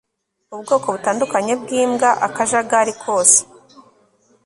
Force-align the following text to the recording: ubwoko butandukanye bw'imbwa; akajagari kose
ubwoko 0.55 0.87
butandukanye 0.95 1.53
bw'imbwa; 1.61 2.09
akajagari 2.27 2.93
kose 3.03 3.39